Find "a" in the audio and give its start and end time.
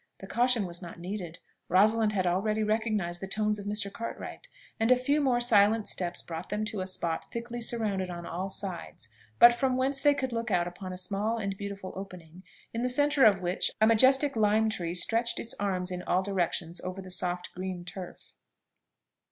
4.91-4.95, 6.81-6.87, 10.91-10.97, 13.79-13.85